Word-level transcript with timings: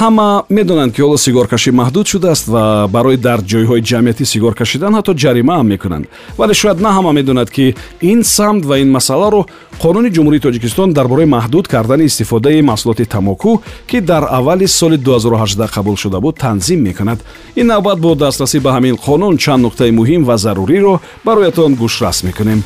ҳама 0.00 0.44
медонанд 0.48 0.92
ки 0.94 1.00
ҳоло 1.02 1.16
сигоркашӣ 1.26 1.70
маҳдуд 1.80 2.06
шудааст 2.12 2.44
ва 2.54 2.88
барои 2.94 3.16
дар 3.26 3.40
ҷойҳои 3.50 3.82
ҷамъиятӣ 3.90 4.24
сигор 4.32 4.54
кашидан 4.60 4.92
ҳатто 4.98 5.12
ҷаримаам 5.22 5.66
мекунанд. 5.72 6.04
Вале 6.38 6.54
шояд 6.60 6.78
на 6.80 6.90
ҳама 6.96 7.10
медонад 7.18 7.48
ки 7.56 7.74
ин 8.12 8.20
самт 8.36 8.62
ва 8.68 8.78
ин 8.82 8.90
масъаларо 8.96 9.40
қонуни 9.82 10.10
ҷумҳурии 10.16 10.44
тоҷикистон 10.46 10.88
дар 10.92 11.06
бораи 11.12 11.26
маҳдуд 11.36 11.66
кардани 11.74 12.04
истифодаи 12.10 12.62
маҳсулоти 12.70 13.04
тамоку 13.14 13.52
ки 13.90 13.98
дар 14.00 14.22
аввали 14.38 14.66
соли 14.66 14.96
2018 14.96 15.66
қабул 15.76 15.96
шуда 15.96 16.20
буд 16.20 16.34
танзим 16.38 16.80
мекунад. 16.88 17.18
Ин 17.56 17.66
навбат 17.66 17.98
бо 17.98 18.14
дастрасӣ 18.14 18.58
ба 18.60 18.70
ҳамин 18.76 18.96
қонун 19.06 19.36
чанд 19.44 19.64
нуқтаи 19.66 19.90
муҳим 19.90 20.22
ва 20.28 20.36
заруриро 20.36 21.00
бароятон 21.24 21.74
гӯшрас 21.74 22.18
мекунем. 22.28 22.62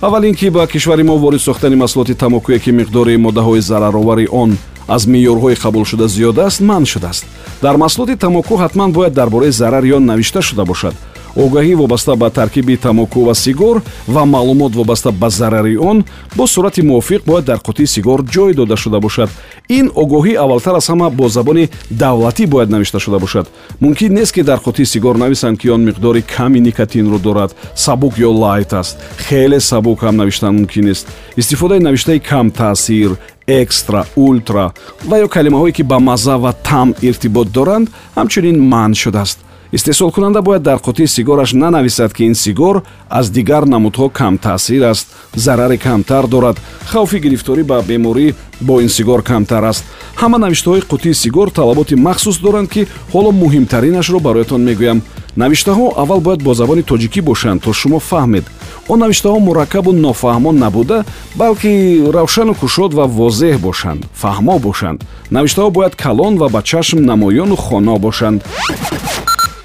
Аввал 0.00 0.24
ин 0.24 0.34
ки 0.34 0.48
ба 0.50 0.66
кишвари 0.66 1.02
мо 1.02 1.16
ворид 1.18 1.40
сохтани 1.40 1.76
маҳсулоти 1.76 2.14
тамокуе 2.14 2.58
ки 2.58 2.70
миқдори 2.70 3.16
моддаҳои 3.16 3.60
зараровари 3.60 4.26
он 4.30 4.50
аз 4.88 5.06
меъёрҳои 5.06 5.60
қабулшуда 5.62 6.06
зиёда 6.08 6.46
аст 6.46 6.60
манъ 6.60 6.86
шудааст. 6.86 7.24
Дар 7.62 7.76
маҳсулоти 7.76 8.16
тамоку 8.16 8.54
ҳатман 8.56 8.92
бояд 8.92 9.12
дар 9.12 9.28
бораи 9.30 9.50
зарар 9.50 9.84
ё 9.84 9.98
навишта 9.98 10.42
шуда 10.42 10.64
бошад. 10.64 10.94
Огаҳӣ 11.36 11.74
вобаста 11.74 12.16
ба 12.16 12.30
таркиби 12.30 12.76
тамоку 12.76 13.24
ва 13.24 13.34
сигор 13.34 13.82
ва 14.08 14.24
маълумот 14.24 14.72
вобаста 14.74 15.12
ба 15.12 15.30
зарари 15.30 15.76
он 15.76 16.04
бо 16.36 16.46
сурати 16.46 16.82
мувофиқ 16.82 17.22
бояд 17.26 17.44
дар 17.44 17.58
қутии 17.58 17.86
сигор 17.86 18.22
ҷой 18.24 18.54
дода 18.54 18.76
шуда 18.76 19.00
бошад. 19.00 19.30
Ин 19.68 19.90
огоҳӣ 19.94 20.34
аввалтар 20.36 20.74
аз 20.74 20.88
ҳама 20.90 21.10
бо 21.10 21.28
забони 21.28 21.68
давлатӣ 21.90 22.46
бояд 22.46 22.70
навишта 22.70 22.98
шуда 22.98 23.18
бошад. 23.18 23.46
Мумкин 23.80 24.14
нест 24.14 24.32
ки 24.34 24.42
дар 24.42 24.58
қутии 24.58 24.84
сигор 24.84 25.16
нависанд 25.16 25.60
ки 25.60 25.68
он 25.68 25.84
миқдори 25.88 26.22
ками 26.36 26.58
никотинро 26.60 27.18
дорад 27.18 27.54
сабук 27.74 28.14
ё 28.18 28.30
лайт 28.32 28.72
аст. 28.72 28.98
Хеле 29.18 29.60
сабук 29.60 30.02
ҳам 30.02 30.16
навиштан 30.16 30.54
мумкин 30.54 30.84
нест. 30.84 31.06
Истифодаи 31.36 31.78
навиштаи 31.78 32.20
камтаъсир 32.20 33.10
экстра 33.48 34.04
ултра 34.16 34.72
ва 35.08 35.16
ё 35.24 35.28
калимаҳое 35.28 35.72
ки 35.72 35.82
ба 35.82 35.98
мазза 35.98 36.36
ва 36.38 36.52
таъм 36.52 36.94
иртибот 37.00 37.48
доранд 37.50 37.88
ҳамчунин 38.16 38.58
манъ 38.72 38.94
шудааст. 38.94 39.38
Истеҳсолкунанда 39.72 40.42
бояд 40.42 40.62
дар 40.62 40.78
қутии 40.78 41.06
сигораш 41.06 41.52
нанависад 41.52 42.12
ки 42.14 42.24
ин 42.24 42.34
сигор 42.34 42.82
аз 43.10 43.30
дигар 43.30 43.62
намудҳо 43.62 44.08
камтаъсир 44.08 44.82
аст 44.82 45.06
зараре 45.34 45.76
камтар 45.76 46.26
дорад. 46.26 46.56
Хавфи 46.86 47.18
гирифторӣ 47.18 47.62
ба 47.64 47.82
беморӣ 47.88 48.34
бо 48.60 48.80
ин 48.80 48.88
сигор 48.88 49.22
камтар 49.22 49.64
аст. 49.64 49.84
Ҳама 50.16 50.38
навиштаҳои 50.38 50.82
қутии 50.92 51.12
сигор 51.12 51.48
талаботи 51.50 51.94
махсус 51.94 52.38
доранд 52.38 52.68
ки 52.68 52.86
ҳоло 53.12 53.30
муҳимтаринашро 53.42 54.18
бароятон 54.20 54.60
мегӯям 54.68 55.02
навиштаҳо 55.42 55.86
аввал 56.02 56.20
бояд 56.20 56.42
бо 56.42 56.52
забони 56.54 56.82
тоҷикӣ 56.82 57.20
бошанд 57.30 57.62
то 57.62 57.72
шумо 57.72 57.98
фаҳмед. 58.10 58.44
Он 58.88 58.98
навиштаҳо 59.04 59.38
мураккабу 59.48 59.92
нофаҳмон 59.92 60.56
набуда 60.64 61.04
балки 61.40 61.72
равшану 62.16 62.54
кушод 62.54 62.90
ва 62.98 63.04
возеҳ 63.18 63.56
бошанд 63.66 64.00
фаҳмо 64.22 64.58
бошанд. 64.66 64.98
Навиштаҳо 65.36 65.70
бояд 65.76 65.94
калон 66.04 66.34
ва 66.40 66.48
ба 66.54 66.60
чашм 66.70 66.98
намоёну 67.10 67.56
хона 67.56 67.94
бошанд. 68.06 68.38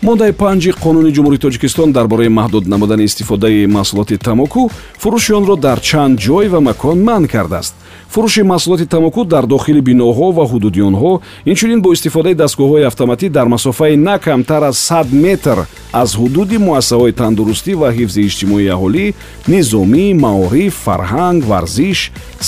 Моддаи 0.08 0.32
панҷи 0.44 0.72
қонуни 0.84 1.12
ҷумҳурии 1.16 1.44
тоҷикистон 1.46 1.90
дар 1.92 2.08
бораи 2.08 2.30
маҳдуд 2.40 2.64
намудани 2.74 3.04
истифодаи 3.10 3.66
маҳсулоти 3.78 4.18
тамоку 4.28 4.62
фурӯши 5.02 5.32
онро 5.40 5.56
дар 5.56 5.80
чанд 5.90 6.20
ҷой 6.26 6.48
ва 6.54 6.60
макон 6.70 6.98
манъ 7.10 7.28
кардааст 7.34 7.74
фурӯши 8.14 8.44
маҳсулоти 8.44 8.86
тамоку 8.86 9.25
дар 9.25 9.45
дохили 9.47 9.81
биноҳо 9.81 10.28
ва 10.38 10.45
ҳудуди 10.52 10.81
онҳо 10.89 11.14
инчунин 11.52 11.80
бо 11.81 11.89
истифодаи 11.94 12.36
дастгоҳҳои 12.44 12.88
автоматӣ 12.92 13.28
дар 13.30 13.47
масофаи 13.56 13.95
на 14.08 14.16
камтар 14.25 14.64
аз 14.69 14.78
сад 14.78 15.08
метр 15.25 15.58
аз 16.02 16.09
ҳудуди 16.19 16.58
муассисаҳои 16.67 17.17
тандурустӣ 17.22 17.73
ва 17.81 17.89
ҳифзи 17.97 18.22
иҷтимоии 18.30 18.73
аҳолӣ 18.75 19.06
низомӣ 19.53 20.06
маориф 20.25 20.73
фарҳанг 20.85 21.41
варзиш 21.52 22.00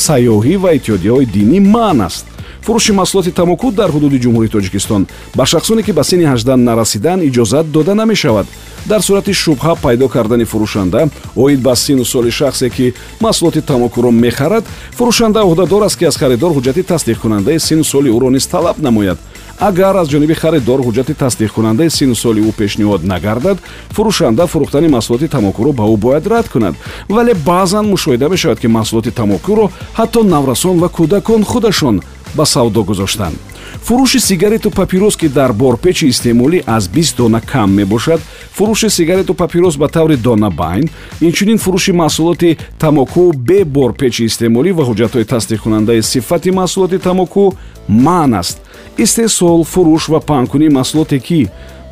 сайёҳӣ 0.05 0.55
ва 0.63 0.69
иттиҳодияҳои 0.77 1.25
динӣ 1.35 1.59
манъ 1.75 2.05
аст 2.09 2.25
фурӯши 2.65 2.91
маҳсулоти 2.99 3.31
тамоку 3.31 3.71
дар 3.71 3.89
ҳудуди 3.95 4.21
ҷумҳурии 4.23 4.53
тоҷикистон. 4.55 5.01
Ба 5.37 5.45
шахсоне 5.45 5.81
ки 5.83 5.91
ба 5.91 6.03
синни 6.03 6.25
18 6.25 6.55
нарасидан 6.69 7.19
иҷозат 7.27 7.65
дода 7.71 7.93
намешавад. 7.95 8.47
Дар 8.85 9.01
сурати 9.01 9.33
шубҳа 9.33 9.75
пайдо 9.81 10.07
кардани 10.07 10.45
фурӯшанда 10.45 11.09
оид 11.35 11.59
ба 11.61 11.75
сину 11.75 12.05
соли 12.05 12.31
шахсе 12.31 12.69
ки 12.69 12.93
маҳсулоти 13.21 13.61
тамокуро 13.61 14.11
мехарад 14.11 14.63
фурӯшанда 14.97 15.39
ӯҳдадор 15.49 15.83
аст 15.85 15.97
ки 15.99 16.05
аз 16.05 16.15
харидор 16.17 16.51
ҳуҷҷати 16.57 16.81
тасдиқкунандаи 16.91 17.59
сину 17.59 17.83
соли 17.83 18.09
ӯро 18.09 18.29
низ 18.35 18.45
талаб 18.47 18.77
намояд. 18.79 19.17
Агар 19.59 19.95
аз 19.95 20.07
ҷониби 20.13 20.33
харидор 20.33 20.79
ҳуҷҷати 20.85 21.13
тасдиқкунандаи 21.23 21.89
сину 21.89 22.15
соли 22.15 22.41
ӯ 22.49 22.51
пешниҳод 22.59 23.01
нагардад 23.11 23.57
фурӯшанда 23.95 24.43
фурӯхтани 24.47 24.87
маҳсулоти 24.95 25.27
тамокуро 25.27 25.71
ба 25.79 25.83
ӯ 25.93 25.97
бояд 25.97 26.27
рад 26.27 26.47
кунад. 26.53 26.75
Вале 27.09 27.33
баъзан 27.33 27.85
мушоҳида 27.93 28.27
мешавад 28.29 28.59
ки 28.59 28.67
маҳсулоти 28.67 29.11
тамокуро 29.19 29.65
ҳатто 29.99 30.19
наврасон 30.33 30.75
ва 30.79 30.89
кӯдакон 30.97 31.41
худашон 31.51 32.01
ба 32.37 32.45
савдо 32.45 32.83
гузоштанд 32.83 33.37
фурӯши 33.85 34.19
сигарету 34.19 34.69
папирос 34.71 35.15
ки 35.17 35.27
дар 35.27 35.53
борпечи 35.53 36.05
истеъмолӣ 36.07 36.63
аз 36.65 36.87
бист 36.87 37.17
дона 37.17 37.41
кам 37.41 37.69
мебошад 37.73 38.21
фурӯши 38.57 38.89
сигарету 38.89 39.33
папирос 39.33 39.75
ба 39.77 39.87
таври 39.87 40.15
донабайн 40.17 40.89
инчунин 41.21 41.57
фурӯши 41.57 41.91
маҳсулоти 41.91 42.57
тамоку 42.79 43.33
бе 43.33 43.65
борпечи 43.65 44.25
истеъмолӣ 44.25 44.71
ва 44.77 44.83
ҳуҷҷатҳои 44.89 45.29
тасдиқкунандаи 45.33 46.01
сифати 46.01 46.51
маҳсулоти 46.51 46.97
тамоку 46.97 47.53
манъ 47.87 48.37
аст. 48.39 48.57
Истеҳсол 49.03 49.63
фурӯш 49.73 50.03
ва 50.13 50.19
паҳнкунии 50.29 50.75
маҳсулоте 50.77 51.19
ки 51.27 51.41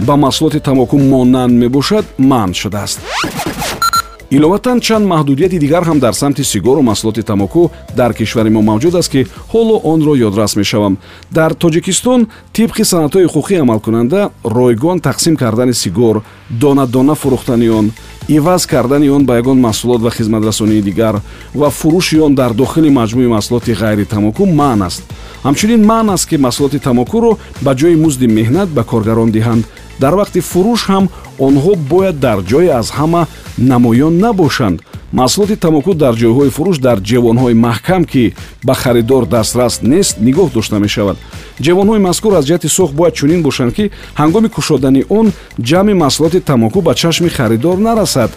ба 0.08 0.14
маҳсулоти 0.26 0.60
тамоку 0.70 0.98
монанд 0.98 1.54
мебошад 1.64 2.06
манъ 2.18 2.54
шудааст 2.62 3.00
иловатан 4.36 4.80
чанд 4.80 5.06
маҳдудияти 5.14 5.58
дигар 5.60 5.84
ҳам 5.84 6.00
дар 6.00 6.14
самти 6.14 6.44
сигору 6.44 6.82
маҳсулоти 6.82 7.22
тамоку 7.22 7.72
дар 8.00 8.12
кишвари 8.14 8.50
мо 8.50 8.62
мавҷуд 8.62 8.96
аст 8.96 9.10
ки 9.14 9.22
ҳоло 9.54 9.76
онро 9.94 10.14
ёдрас 10.28 10.56
мешавам. 10.56 10.98
Дар 11.38 11.52
тоҷикистон 11.64 12.22
тибқи 12.58 12.84
санъатҳои 12.92 13.26
ҳуқуқӣ 13.28 13.56
амалкунанда 13.64 14.22
ройгон 14.58 14.98
тақсим 15.08 15.36
кардани 15.42 15.74
сигор 15.74 16.16
дона 16.50 16.86
дона 16.88 17.16
фурӯхтани 17.22 17.70
он 17.70 17.92
иваз 18.28 18.66
кардани 18.66 19.10
он 19.10 19.26
ба 19.26 19.34
ягон 19.42 19.60
маҳсулот 19.68 20.02
ва 20.02 20.12
хизматрасонии 20.18 20.82
дигар 20.82 21.16
ва 21.54 21.70
фурӯши 21.70 22.18
он 22.20 22.34
дар 22.36 22.52
дохили 22.54 22.90
маҷмӯи 22.90 23.28
маҳсулоти 23.36 23.72
ғайри 23.82 24.06
тамоку 24.06 24.46
манъ 24.46 24.86
аст. 24.86 25.04
Ҳамчунин 25.44 25.82
манъ 25.86 26.14
аст 26.14 26.26
ки 26.30 26.38
маҳсулоти 26.38 26.80
тамокуро 26.80 27.38
ба 27.62 27.72
ҷои 27.76 27.96
музди 27.96 28.28
меҳнат 28.28 28.70
ба 28.78 28.84
коргарон 28.84 29.30
диҳанд 29.32 29.64
дар 30.00 30.14
вақти 30.20 30.40
фурӯш 30.52 30.82
ҳам 30.92 31.06
онҳо 31.48 31.74
бояд 31.92 32.20
дар 32.20 32.40
ҷое 32.52 32.70
аз 32.80 32.88
ҳама 32.98 33.28
намоён 33.58 34.14
набошанд. 34.26 34.80
Маҳсулоти 35.20 35.56
тамоку 35.56 35.94
дар 35.94 36.14
ҷойҳои 36.22 36.50
фурӯш 36.58 36.78
дар 36.88 36.98
ҷевонҳои 37.10 37.54
маҳкам 37.68 38.04
ки 38.12 38.34
ба 38.68 38.74
харидор 38.74 39.24
дастрас 39.26 39.74
нест 39.82 40.14
нигоҳ 40.28 40.48
дошта 40.54 40.80
мешавад. 40.80 41.18
Ҷевонҳои 41.66 42.06
мазкур 42.08 42.34
аз 42.34 42.46
ҷиҳати 42.48 42.68
сохт 42.78 42.94
бояд 43.00 43.14
чунин 43.20 43.42
бошанд 43.48 43.72
ки 43.78 43.92
ҳангоми 44.22 44.50
кушодани 44.56 45.02
он 45.10 45.32
ҷамъи 45.70 45.94
маҳсулоти 46.04 46.40
тамоку 46.40 46.82
ба 46.82 46.94
чашми 47.02 47.30
харидор 47.30 47.78
нарасад 47.78 48.32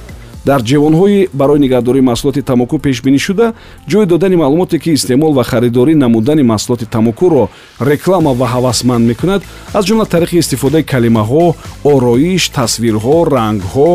дар 0.49 0.61
ҷевонҳои 0.71 1.29
барои 1.41 1.59
нигаҳдории 1.65 2.07
маҳсулоти 2.11 2.47
тамоку 2.51 2.77
пешбинӣ 2.87 3.19
шуда 3.27 3.47
ҷой 3.91 4.07
додани 4.13 4.37
маълумоте 4.43 4.79
ки 4.83 4.91
истеъмол 4.97 5.33
ва 5.39 5.45
харидорӣ 5.51 5.95
намудани 6.05 6.43
маҳсулоти 6.53 6.87
тамокуро 6.97 7.45
реклама 7.91 8.33
ва 8.41 8.47
ҳавасманд 8.55 9.05
мекунад 9.11 9.43
аз 9.79 9.85
ҷумла 9.89 10.07
тариқи 10.15 10.37
истифодаи 10.43 10.89
калимаҳо 10.93 11.45
ороиш 11.93 12.43
тасвирҳо 12.59 13.17
рангҳо 13.37 13.91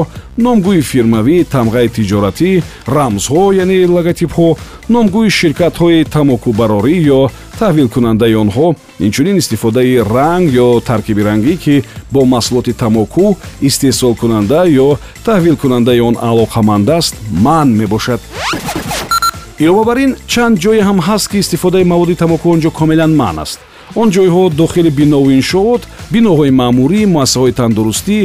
номгӯи 0.45 0.81
фирмавӣ 0.91 1.37
тамғаи 1.55 1.87
тиҷоратӣ 1.95 2.51
рамзҳо 2.97 3.43
яъне 3.63 3.77
логотипҳо 3.95 4.47
номгӯи 4.93 5.29
ширкатҳои 5.39 6.07
тамокубарорӣ 6.15 6.95
ё 7.19 7.21
таҳвилкунандаи 7.61 8.35
онҳо 8.43 8.67
инчунин 9.05 9.35
истифодаи 9.41 9.93
ранг 10.15 10.45
ё 10.65 10.69
таркиби 10.89 11.21
рангӣ 11.29 11.55
ки 11.63 11.75
бо 12.13 12.21
маҳсулоти 12.33 12.73
тамоку 12.83 13.25
истеҳсолкунанда 13.69 14.59
ё 14.85 14.89
таҳвилкунандаи 15.27 15.99
он 16.09 16.15
алоқаманд 16.29 16.87
аст 16.99 17.13
манъ 17.45 17.71
мебошад. 17.81 18.21
Илова 19.63 19.83
бар 19.89 19.97
ин 20.05 20.11
чанд 20.31 20.55
ҷое 20.63 20.81
ҳам 20.87 20.99
ҳаст 21.07 21.27
ки 21.31 21.37
истифодаи 21.43 21.83
маводи 21.83 22.15
тамоку 22.23 22.45
он 22.53 22.59
ҷо 22.63 22.69
комилан 22.79 23.11
манъ 23.21 23.41
аст 23.45 23.59
он 23.95 24.09
ҷойҳо 24.11 24.49
дохили 24.49 24.89
бинову 24.89 25.31
иншоот 25.31 25.81
биноҳои 26.13 26.51
маъмурӣ 26.61 27.01
муассисаҳои 27.15 27.57
тандурустӣ 27.59 28.19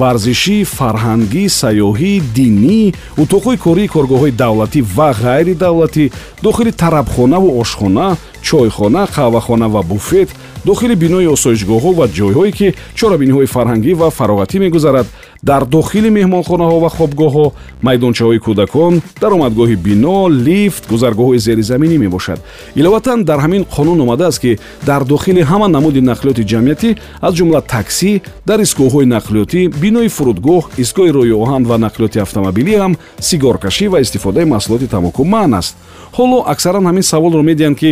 варзишӣ 0.00 0.58
фарҳангӣ 0.76 1.44
сайёҳӣ 1.60 2.12
динӣ 2.36 2.82
утоқҳои 3.22 3.58
кории 3.64 3.92
коргоҳҳои 3.94 4.36
давлатӣ 4.42 4.80
ва 4.96 5.08
ғайридавлатӣ 5.22 6.04
дохили 6.44 6.72
тарабхонаву 6.82 7.48
ошхона 7.60 8.08
чойхона 8.42 9.02
қаҳвахона 9.14 9.66
ва 9.74 9.82
буфет 9.82 10.28
дохили 10.64 10.94
бинои 10.94 11.26
осоишгоҳҳо 11.36 11.90
ва 11.98 12.06
ҷойҳое 12.18 12.52
ки 12.58 12.68
чорабиниҳои 12.98 13.52
фарҳангӣ 13.54 13.92
ва 14.00 14.08
фароғатӣ 14.18 14.56
мегузарад 14.64 15.06
дар 15.42 15.64
дохили 15.64 16.10
меҳмонхонаҳо 16.10 16.76
ва 16.84 16.90
хобгоҳҳо 16.98 17.46
майдончаҳои 17.86 18.38
кӯдакон 18.46 19.02
даромадгоҳи 19.22 19.76
бино 19.86 20.28
лифт 20.46 20.82
гузаргоҳҳои 20.92 21.38
зеризаминӣ 21.46 21.96
мебошад. 22.04 22.38
Иловатан 22.80 23.24
дар 23.24 23.38
ҳамин 23.44 23.62
қонун 23.74 23.98
омадааст 24.04 24.38
ки 24.40 24.58
дар 24.86 25.02
дохили 25.04 25.42
ҳама 25.50 25.68
намуди 25.68 26.00
нақлиёти 26.00 26.42
ҷамъиятӣ 26.52 26.88
аз 27.26 27.32
ҷумла 27.38 27.60
таксӣ 27.74 28.20
дар 28.48 28.58
истгоҳҳои 28.66 29.06
нақлиётӣ 29.16 29.60
бинои 29.82 30.08
фурудгоҳ 30.16 30.62
истгоҳи 30.82 31.12
рӯи 31.18 31.34
оҳан 31.42 31.62
ва 31.70 31.76
нақлиёти 31.86 32.18
автомобилӣ 32.26 32.74
ҳам 32.82 32.92
сигоркашӣ 33.28 33.86
ва 33.92 33.98
истифодаи 34.04 34.44
маҳсулоти 34.44 34.86
тамоку 34.94 35.24
маън 35.24 35.54
аст. 35.60 35.76
Ҳоло 36.16 36.38
аксаран 36.52 36.84
ҳамин 36.88 37.04
саволро 37.12 37.42
медиҳанд 37.50 37.76
ки 37.80 37.90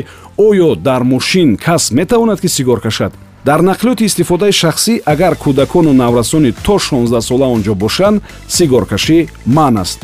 оё 0.48 0.68
дар 0.88 1.02
мошин 1.02 1.56
кас 1.56 1.82
метавонад 1.92 2.40
ки 2.40 2.48
сигор 2.48 2.80
кашад 2.80 3.12
дар 3.44 3.60
нақлиёти 3.62 4.04
истифодаи 4.04 4.52
шахсӣ 4.52 5.02
агар 5.04 5.34
кӯдакону 5.34 5.92
наврасони 5.92 6.52
то 6.52 6.78
16 6.78 7.20
сола 7.20 7.46
он 7.46 7.62
ҷо 7.62 7.74
бошанд 7.74 8.22
сигоркашӣ 8.48 9.28
маън 9.46 9.76
аст 9.78 10.00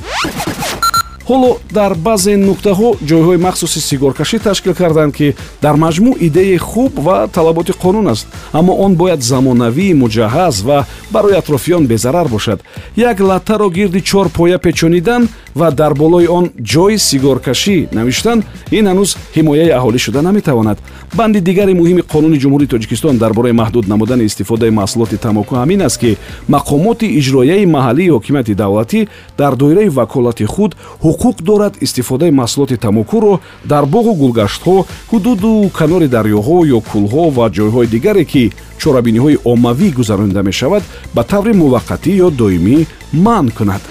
ҳоло 1.28 1.50
дар 1.78 1.92
баъзе 1.94 2.34
нуқтаҳо 2.36 2.88
ҷойҳои 3.08 3.38
махсуси 3.46 3.80
сигоркашӣ 3.88 4.38
ташкил 4.38 4.74
карданд 4.74 5.12
ки 5.18 5.34
дар 5.62 5.74
маҷмӯъ 5.84 6.12
идеяи 6.26 6.58
хуб 6.58 6.92
ва 7.06 7.28
талаботи 7.36 7.72
қонун 7.82 8.06
аст. 8.12 8.26
Аммо 8.52 8.72
он 8.84 8.92
бояд 8.94 9.20
замонавӣ 9.22 9.88
муҷаҳҳаз 10.02 10.56
ва 10.68 10.86
барои 11.14 11.34
атрофиён 11.40 11.86
безарар 11.86 12.28
бошад. 12.28 12.58
Як 12.96 13.20
латтаро 13.20 13.68
гирди 13.70 14.00
чор 14.00 14.28
поя 14.28 14.58
печонидан 14.58 15.28
ва 15.54 15.70
дар 15.70 15.94
болои 15.94 16.26
он 16.26 16.50
ҷои 16.72 16.98
сигоркашӣ 16.98 17.88
навиштан 17.92 18.38
ин 18.70 18.84
ҳанӯз 18.90 19.10
ҳимояи 19.36 19.70
аҳолӣ 19.78 19.98
шуда 19.98 20.22
наметавонад. 20.22 20.78
Банди 21.14 21.40
дигари 21.40 21.74
муҳими 21.80 22.02
қонуни 22.12 22.38
ҷумҳурии 22.42 22.72
тоҷикистон 22.74 23.18
дар 23.18 23.32
бораи 23.32 23.52
маҳдуд 23.52 23.88
намудани 23.88 24.24
истифодаи 24.24 24.70
маҳсулоти 24.70 25.16
тамоку 25.16 25.54
ҳамин 25.54 25.80
аст 25.82 25.98
ки 26.02 26.16
мақомоти 26.48 27.06
иҷроияи 27.20 27.66
маҳаллии 27.66 28.12
ҳокимияти 28.16 28.54
давлатӣ 28.54 29.00
дар 29.38 29.52
доираи 29.56 29.88
ваколати 29.88 30.44
худ 30.44 30.76
ҳуқуқ 31.14 31.42
дорад 31.42 31.74
истифодаи 31.80 32.30
маҳсулоти 32.30 32.76
тамокуро 32.76 33.40
дар 33.64 33.84
боғу 33.94 34.14
гулгаштҳо 34.22 34.76
ҳудуду 35.10 35.70
канори 35.78 36.08
дарёҳо 36.16 36.58
ё 36.76 36.80
кӯлҳо 36.90 37.24
ва 37.36 37.46
ҷойҳои 37.56 37.86
дигаре 37.94 38.24
ки 38.32 38.52
чорабиниҳои 38.80 39.40
оммавӣ 39.52 39.88
гузаронида 39.98 40.42
мешавад 40.42 40.82
ба 41.14 41.22
таври 41.32 41.52
муваққатӣ 41.62 42.12
ё 42.26 42.28
доимӣ 42.40 42.76
манъ 43.24 43.50
кунад 43.56 43.82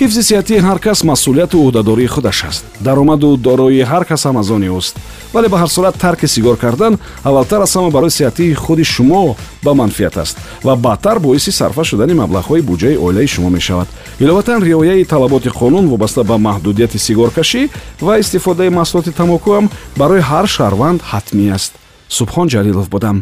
ҳифзи 0.00 0.22
сиҳатии 0.28 0.60
ҳар 0.66 0.78
кас 0.86 0.98
масъулияту 1.10 1.56
ӯҳдадории 1.66 2.12
худаш 2.14 2.38
аст. 2.44 2.64
даромаду 2.86 3.36
дороии 3.48 3.88
ҳар 3.92 4.04
кас 4.10 4.22
ҳам 4.26 4.36
аз 4.42 4.50
они 4.56 4.68
уст 4.68 4.94
вале 5.34 5.48
ба 5.48 5.56
ҳар 5.62 5.70
сурат 5.76 5.96
тарки 6.04 6.26
сигор 6.34 6.56
кардан 6.64 6.98
аввалтар 7.28 7.60
аз 7.66 7.72
ҳама 7.76 7.90
барои 7.96 8.16
сиҳатии 8.18 8.54
худи 8.54 8.84
шумо 8.84 9.36
ба 9.64 9.72
манфиат 9.80 10.16
аст 10.24 10.36
ва 10.66 10.76
баъдтар 10.76 11.18
боиси 11.26 11.50
сарфа 11.60 11.84
шудани 11.84 12.14
маблағҳои 12.22 12.62
буҷаи 12.70 12.96
оилаи 13.04 13.28
шумо 13.34 13.48
мешавад. 13.50 13.88
иловатан 14.20 14.62
риояи 14.68 15.04
талаботи 15.04 15.48
қонун 15.60 15.86
вобаста 15.92 16.22
ба 16.30 16.36
маҳдудияти 16.48 16.98
сигоркашӣ 17.06 17.62
ва 18.06 18.18
истифодаи 18.22 18.70
маҳсулоти 18.78 19.10
тамоку 19.20 19.50
ҳам 19.56 19.66
барои 20.00 20.22
ҳар 20.30 20.46
шаҳрванд 20.56 21.00
ҳатмӣ 21.10 21.46
аст. 21.56 21.72
субҳон 22.18 22.46
ҷалилов 22.54 22.86
будам. 22.94 23.16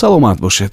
саломат 0.00 0.38
бошед 0.46 0.72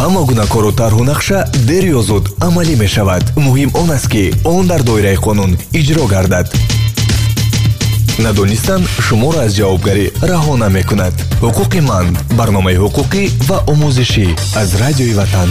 ҳама 0.00 0.22
гуна 0.28 0.46
кору 0.46 0.72
тарҳу 0.80 1.02
нақша 1.12 1.38
дер 1.68 1.84
ё 1.98 2.00
зуд 2.08 2.24
амалӣ 2.46 2.74
мешавад. 2.84 3.24
Муҳим 3.46 3.70
он 3.82 3.90
аст 3.96 4.08
ки 4.12 4.24
он 4.44 4.66
дар 4.66 4.82
доираи 4.82 5.16
қонун 5.26 5.52
иҷро 5.80 6.04
гардад. 6.14 6.46
Надонистан 8.18 8.82
шуморо 9.06 9.38
аз 9.46 9.52
ҷавобгарӣ 9.58 10.06
раҳо 10.30 10.54
намекунад. 10.64 11.14
Ҳуқуқи 11.44 11.80
ман 11.90 12.06
барномаи 12.38 12.76
ҳуқуқӣ 12.82 13.22
ва 13.48 13.58
омӯзишӣ 13.72 14.26
аз 14.60 14.68
радиои 14.82 15.14
ватан 15.20 15.50